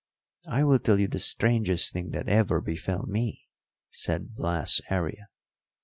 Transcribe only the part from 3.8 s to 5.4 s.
said Blas Aria.